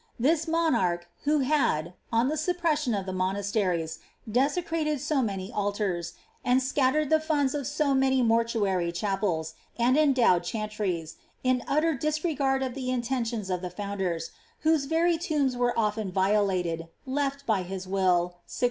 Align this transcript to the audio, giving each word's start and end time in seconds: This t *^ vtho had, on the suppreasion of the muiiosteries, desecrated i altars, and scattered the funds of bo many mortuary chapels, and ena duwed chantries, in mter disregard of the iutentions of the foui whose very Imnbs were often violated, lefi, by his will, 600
This 0.19 0.45
t 0.45 0.51
*^ 0.51 0.55
vtho 1.23 1.43
had, 1.43 1.93
on 2.11 2.27
the 2.27 2.33
suppreasion 2.35 2.99
of 2.99 3.05
the 3.05 3.11
muiiosteries, 3.11 3.99
desecrated 4.27 4.99
i 5.11 5.49
altars, 5.53 6.13
and 6.43 6.59
scattered 6.59 7.11
the 7.11 7.19
funds 7.19 7.53
of 7.53 7.69
bo 7.77 7.93
many 7.93 8.23
mortuary 8.23 8.91
chapels, 8.91 9.53
and 9.77 9.95
ena 9.95 10.15
duwed 10.15 10.41
chantries, 10.41 11.17
in 11.43 11.61
mter 11.67 11.99
disregard 11.99 12.63
of 12.63 12.73
the 12.73 12.87
iutentions 12.89 13.53
of 13.53 13.61
the 13.61 13.69
foui 13.69 14.23
whose 14.61 14.85
very 14.85 15.19
Imnbs 15.19 15.55
were 15.55 15.77
often 15.77 16.11
violated, 16.11 16.87
lefi, 17.07 17.45
by 17.45 17.61
his 17.61 17.87
will, 17.87 18.37
600 18.47 18.57